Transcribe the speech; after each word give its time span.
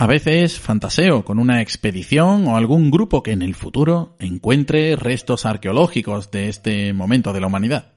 A 0.00 0.06
veces 0.06 0.60
fantaseo 0.60 1.24
con 1.24 1.40
una 1.40 1.60
expedición 1.60 2.46
o 2.46 2.56
algún 2.56 2.88
grupo 2.88 3.24
que 3.24 3.32
en 3.32 3.42
el 3.42 3.56
futuro 3.56 4.14
encuentre 4.20 4.94
restos 4.94 5.44
arqueológicos 5.44 6.30
de 6.30 6.48
este 6.48 6.92
momento 6.92 7.32
de 7.32 7.40
la 7.40 7.48
humanidad. 7.48 7.94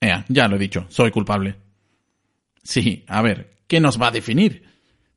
Ea, 0.00 0.24
ya 0.30 0.48
lo 0.48 0.56
he 0.56 0.58
dicho, 0.58 0.86
soy 0.88 1.10
culpable. 1.10 1.56
Sí, 2.62 3.04
a 3.06 3.20
ver, 3.20 3.58
¿qué 3.66 3.80
nos 3.80 4.00
va 4.00 4.08
a 4.08 4.12
definir? 4.12 4.64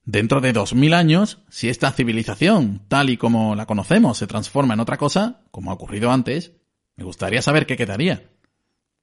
Dentro 0.04 0.42
de 0.42 0.52
dos 0.52 0.76
mil 0.76 0.94
años, 0.94 1.40
si 1.50 1.70
esta 1.70 1.94
civilización, 1.94 2.82
tal 2.90 3.10
y 3.10 3.16
como 3.16 3.56
la 3.56 3.66
conocemos, 3.66 4.18
se 4.18 4.28
transforma 4.28 4.74
en 4.74 4.82
otra 4.82 4.98
cosa, 4.98 5.46
como 5.52 5.72
ha 5.72 5.76
ocurrido 5.76 6.12
antes, 6.12 6.52
me 6.98 7.06
gustaría 7.06 7.42
saber 7.42 7.66
qué 7.66 7.78
quedaría. 7.78 8.30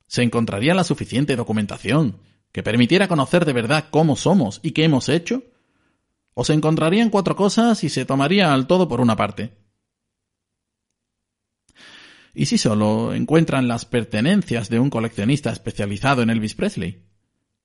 ¿Se 0.06 0.22
encontraría 0.22 0.74
la 0.74 0.84
suficiente 0.84 1.34
documentación 1.34 2.18
que 2.52 2.62
permitiera 2.62 3.08
conocer 3.08 3.46
de 3.46 3.54
verdad 3.54 3.86
cómo 3.90 4.16
somos 4.16 4.60
y 4.62 4.72
qué 4.72 4.84
hemos 4.84 5.08
hecho? 5.08 5.44
O 6.34 6.44
se 6.44 6.54
encontrarían 6.54 7.10
cuatro 7.10 7.36
cosas 7.36 7.84
y 7.84 7.88
se 7.88 8.04
tomaría 8.04 8.52
al 8.52 8.66
todo 8.66 8.88
por 8.88 9.00
una 9.00 9.16
parte. 9.16 9.56
¿Y 12.34 12.46
si 12.46 12.56
solo 12.56 13.12
encuentran 13.12 13.68
las 13.68 13.84
pertenencias 13.84 14.70
de 14.70 14.78
un 14.78 14.88
coleccionista 14.88 15.50
especializado 15.50 16.22
en 16.22 16.30
Elvis 16.30 16.54
Presley? 16.54 17.04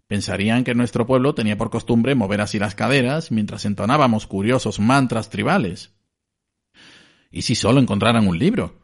Pensarían 0.08 0.64
que 0.64 0.76
nuestro 0.76 1.06
pueblo 1.06 1.36
tenía 1.36 1.58
por 1.58 1.70
costumbre 1.70 2.16
mover 2.16 2.42
así 2.42 2.60
las 2.60 2.76
caderas 2.76 3.32
mientras 3.32 3.66
entonábamos 3.66 4.28
curiosos 4.28 4.80
mantras 4.80 5.30
tribales. 5.30 5.94
¿Y 7.32 7.44
si 7.44 7.56
solo 7.56 7.80
encontraran 7.80 8.28
un 8.28 8.38
libro? 8.38 8.80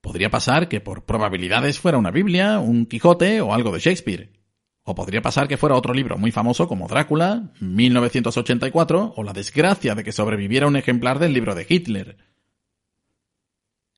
Podría 0.00 0.30
pasar 0.30 0.68
que 0.68 0.80
por 0.80 1.04
probabilidades 1.04 1.78
fuera 1.78 1.98
una 1.98 2.10
Biblia, 2.10 2.58
un 2.58 2.86
Quijote 2.86 3.40
o 3.40 3.54
algo 3.54 3.72
de 3.72 3.80
Shakespeare. 3.80 4.41
O 4.84 4.94
podría 4.94 5.22
pasar 5.22 5.46
que 5.46 5.56
fuera 5.56 5.76
otro 5.76 5.94
libro 5.94 6.18
muy 6.18 6.32
famoso 6.32 6.66
como 6.66 6.88
Drácula, 6.88 7.52
1984, 7.60 9.14
o 9.16 9.22
La 9.22 9.32
desgracia 9.32 9.94
de 9.94 10.02
que 10.02 10.12
sobreviviera 10.12 10.66
un 10.66 10.76
ejemplar 10.76 11.18
del 11.18 11.32
libro 11.32 11.54
de 11.54 11.66
Hitler. 11.68 12.16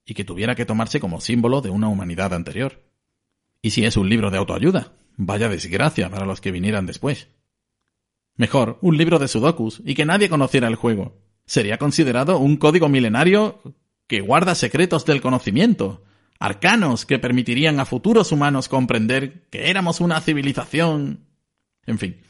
Y 0.05 0.13
que 0.13 0.25
tuviera 0.25 0.55
que 0.55 0.67
tomarse 0.67 1.01
como 1.01 1.21
símbolo 1.21 1.63
de 1.63 1.71
una 1.71 1.89
humanidad 1.89 2.35
anterior. 2.35 2.83
¿Y 3.63 3.71
si 3.71 3.87
es 3.87 3.97
un 3.97 4.11
libro 4.11 4.31
de 4.31 4.37
autoayuda? 4.37 4.93
Vaya 5.17 5.49
desgracia 5.49 6.11
para 6.11 6.27
los 6.27 6.43
que 6.43 6.51
vinieran 6.51 6.85
después. 6.85 7.29
Mejor, 8.37 8.79
un 8.83 8.99
libro 8.99 9.19
de 9.19 9.29
sudokus 9.29 9.81
y 9.87 9.95
que 9.95 10.05
nadie 10.05 10.29
conociera 10.29 10.69
el 10.69 10.75
juego. 10.75 11.17
Sería 11.47 11.79
considerado 11.79 12.39
un 12.39 12.57
código 12.57 12.91
milenario 12.91 13.63
que 14.07 14.21
guarda 14.21 14.55
secretos 14.55 15.07
del 15.07 15.23
conocimiento, 15.23 16.05
arcanos 16.39 17.07
que 17.07 17.19
permitirían 17.19 17.81
a 17.81 17.85
futuros 17.85 18.33
humanos 18.33 18.69
comprender 18.69 19.47
que 19.51 19.71
éramos 19.71 20.01
una 20.01 20.21
civilización. 20.21 21.27
En 21.87 21.99
fin, 21.99 22.21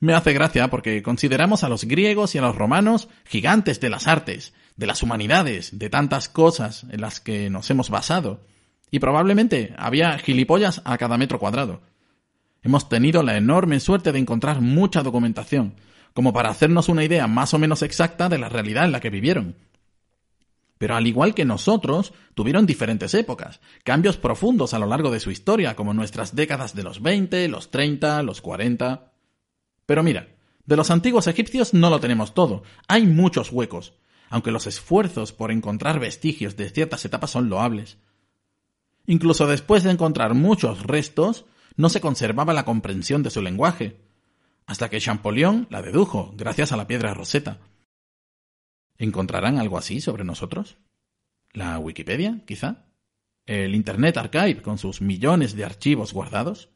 me 0.00 0.14
hace 0.14 0.32
gracia 0.32 0.68
porque 0.68 1.02
consideramos 1.02 1.64
a 1.64 1.68
los 1.68 1.84
griegos 1.84 2.34
y 2.34 2.38
a 2.38 2.42
los 2.42 2.56
romanos 2.56 3.08
gigantes 3.24 3.80
de 3.80 3.90
las 3.90 4.06
artes, 4.06 4.54
de 4.76 4.86
las 4.86 5.02
humanidades, 5.02 5.78
de 5.78 5.90
tantas 5.90 6.28
cosas 6.28 6.86
en 6.90 7.00
las 7.00 7.20
que 7.20 7.50
nos 7.50 7.70
hemos 7.70 7.90
basado. 7.90 8.44
Y 8.90 8.98
probablemente 8.98 9.74
había 9.76 10.18
gilipollas 10.18 10.82
a 10.84 10.98
cada 10.98 11.18
metro 11.18 11.38
cuadrado. 11.38 11.82
Hemos 12.62 12.88
tenido 12.88 13.22
la 13.22 13.36
enorme 13.36 13.80
suerte 13.80 14.12
de 14.12 14.18
encontrar 14.18 14.60
mucha 14.60 15.02
documentación, 15.02 15.74
como 16.12 16.32
para 16.32 16.48
hacernos 16.48 16.88
una 16.88 17.04
idea 17.04 17.26
más 17.26 17.52
o 17.54 17.58
menos 17.58 17.82
exacta 17.82 18.28
de 18.28 18.38
la 18.38 18.48
realidad 18.48 18.84
en 18.84 18.92
la 18.92 19.00
que 19.00 19.10
vivieron 19.10 19.56
pero 20.84 20.96
al 20.96 21.06
igual 21.06 21.34
que 21.34 21.46
nosotros, 21.46 22.12
tuvieron 22.34 22.66
diferentes 22.66 23.14
épocas, 23.14 23.62
cambios 23.84 24.18
profundos 24.18 24.74
a 24.74 24.78
lo 24.78 24.84
largo 24.84 25.10
de 25.10 25.18
su 25.18 25.30
historia, 25.30 25.76
como 25.76 25.94
nuestras 25.94 26.36
décadas 26.36 26.74
de 26.74 26.82
los 26.82 27.00
20, 27.00 27.48
los 27.48 27.70
30, 27.70 28.22
los 28.22 28.42
40. 28.42 29.10
Pero 29.86 30.02
mira, 30.02 30.28
de 30.66 30.76
los 30.76 30.90
antiguos 30.90 31.26
egipcios 31.26 31.72
no 31.72 31.88
lo 31.88 32.00
tenemos 32.00 32.34
todo, 32.34 32.64
hay 32.86 33.06
muchos 33.06 33.50
huecos, 33.50 33.94
aunque 34.28 34.50
los 34.50 34.66
esfuerzos 34.66 35.32
por 35.32 35.50
encontrar 35.52 36.00
vestigios 36.00 36.54
de 36.58 36.68
ciertas 36.68 37.02
etapas 37.06 37.30
son 37.30 37.48
loables. 37.48 37.96
Incluso 39.06 39.46
después 39.46 39.84
de 39.84 39.90
encontrar 39.90 40.34
muchos 40.34 40.82
restos, 40.82 41.46
no 41.76 41.88
se 41.88 42.02
conservaba 42.02 42.52
la 42.52 42.66
comprensión 42.66 43.22
de 43.22 43.30
su 43.30 43.40
lenguaje, 43.40 44.02
hasta 44.66 44.90
que 44.90 45.00
Champollion 45.00 45.66
la 45.70 45.80
dedujo 45.80 46.34
gracias 46.36 46.72
a 46.72 46.76
la 46.76 46.86
piedra 46.86 47.14
roseta. 47.14 47.60
¿Encontrarán 48.98 49.58
algo 49.58 49.78
así 49.78 50.00
sobre 50.00 50.24
nosotros? 50.24 50.76
¿La 51.52 51.78
Wikipedia, 51.78 52.40
quizá? 52.46 52.86
¿El 53.46 53.74
Internet 53.74 54.16
Archive 54.16 54.62
con 54.62 54.78
sus 54.78 55.00
millones 55.00 55.54
de 55.54 55.64
archivos 55.64 56.12
guardados? 56.12 56.70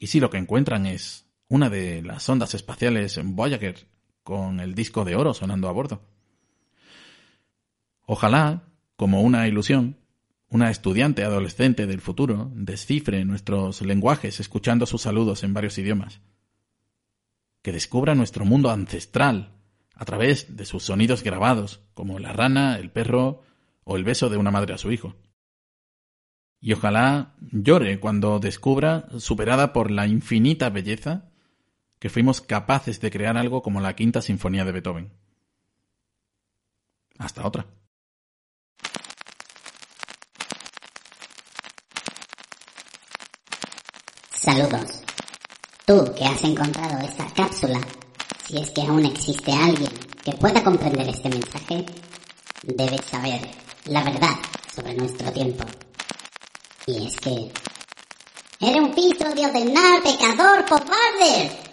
¿Y 0.00 0.08
si 0.08 0.20
lo 0.20 0.30
que 0.30 0.38
encuentran 0.38 0.86
es 0.86 1.26
una 1.48 1.70
de 1.70 2.02
las 2.02 2.28
ondas 2.28 2.54
espaciales 2.54 3.20
Voyager 3.22 3.86
con 4.22 4.60
el 4.60 4.74
disco 4.74 5.04
de 5.04 5.14
oro 5.14 5.34
sonando 5.34 5.68
a 5.68 5.72
bordo? 5.72 6.02
Ojalá, 8.06 8.64
como 8.96 9.22
una 9.22 9.46
ilusión, 9.46 9.96
una 10.48 10.70
estudiante 10.70 11.24
adolescente 11.24 11.86
del 11.86 12.00
futuro 12.00 12.50
descifre 12.54 13.24
nuestros 13.24 13.80
lenguajes 13.82 14.40
escuchando 14.40 14.86
sus 14.86 15.02
saludos 15.02 15.42
en 15.42 15.54
varios 15.54 15.78
idiomas. 15.78 16.20
Que 17.62 17.72
descubra 17.72 18.14
nuestro 18.14 18.44
mundo 18.44 18.70
ancestral 18.70 19.54
a 19.94 20.04
través 20.04 20.56
de 20.56 20.64
sus 20.64 20.84
sonidos 20.84 21.22
grabados, 21.22 21.80
como 21.94 22.18
la 22.18 22.32
rana, 22.32 22.78
el 22.78 22.90
perro 22.90 23.42
o 23.84 23.96
el 23.96 24.04
beso 24.04 24.28
de 24.28 24.36
una 24.36 24.50
madre 24.50 24.74
a 24.74 24.78
su 24.78 24.90
hijo. 24.92 25.14
Y 26.60 26.72
ojalá 26.72 27.34
llore 27.40 28.00
cuando 28.00 28.38
descubra, 28.38 29.06
superada 29.18 29.72
por 29.72 29.90
la 29.90 30.06
infinita 30.06 30.70
belleza, 30.70 31.30
que 31.98 32.10
fuimos 32.10 32.40
capaces 32.40 33.00
de 33.00 33.10
crear 33.10 33.36
algo 33.36 33.62
como 33.62 33.80
la 33.80 33.94
Quinta 33.94 34.22
Sinfonía 34.22 34.64
de 34.64 34.72
Beethoven. 34.72 35.12
Hasta 37.18 37.46
otra. 37.46 37.66
Saludos. 44.30 45.02
Tú 45.86 46.12
que 46.16 46.24
has 46.24 46.42
encontrado 46.44 46.98
esta 47.06 47.26
cápsula 47.34 47.80
si 48.46 48.58
es 48.58 48.70
que 48.70 48.82
aún 48.82 49.04
existe 49.06 49.52
alguien 49.52 49.90
que 50.24 50.32
pueda 50.32 50.62
comprender 50.62 51.08
este 51.08 51.28
mensaje, 51.28 51.86
debes 52.62 53.04
saber 53.06 53.40
la 53.86 54.02
verdad 54.02 54.36
sobre 54.74 54.94
nuestro 54.94 55.30
tiempo. 55.32 55.64
Y 56.86 57.06
es 57.06 57.16
que... 57.16 57.50
¡Era 58.60 58.80
un 58.80 58.94
piso 58.94 59.28
de 59.34 59.46
ordenar, 59.46 60.02
pecador, 60.02 60.64
cobarde! 60.66 61.63